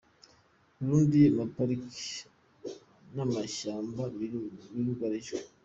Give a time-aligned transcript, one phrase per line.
[0.79, 2.09] Burundi Amapariki
[3.15, 4.01] n’amashyamba
[4.75, 5.39] birugarijwe